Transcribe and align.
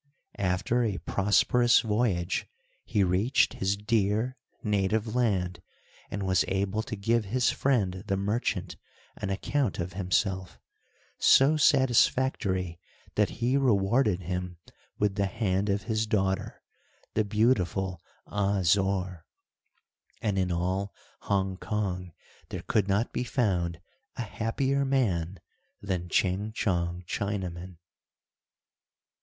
After 0.39 0.81
a 0.83 0.97
prosperous 0.97 1.81
voyage, 1.81 2.47
he 2.83 3.03
reached 3.03 3.53
his 3.53 3.77
dear, 3.77 4.35
native 4.63 5.15
land, 5.15 5.61
and 6.09 6.23
was 6.25 6.43
able 6.47 6.81
to 6.81 6.95
give 6.95 7.25
his 7.25 7.51
friend 7.51 8.03
the 8.07 8.17
merchant, 8.17 8.77
an 9.17 9.29
account 9.29 9.77
of 9.77 9.93
himself, 9.93 10.59
so 11.19 11.55
satisfactory 11.55 12.79
that 13.13 13.29
he 13.29 13.57
rewarded 13.57 14.21
him 14.23 14.57
with 14.97 15.13
the 15.13 15.27
hand 15.27 15.69
of 15.69 15.83
his 15.83 16.07
daughter, 16.07 16.63
the 17.13 17.23
beautiful 17.23 18.01
Ah 18.25 18.63
Zore, 18.63 19.27
and 20.19 20.39
in 20.39 20.51
all 20.51 20.95
Hong 21.19 21.57
Kong 21.57 22.11
there 22.49 22.63
could 22.63 22.87
not 22.87 23.13
be 23.13 23.23
found 23.23 23.79
a 24.15 24.23
happier 24.23 24.83
man 24.83 25.39
than 25.79 26.09
Ching 26.09 26.51
Chong 26.53 27.03
Chinaman. 27.05 27.77